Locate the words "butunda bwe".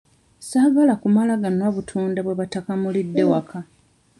1.75-2.37